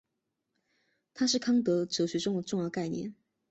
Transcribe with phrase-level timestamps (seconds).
[1.13, 3.13] 它是康德哲学中的重要概念。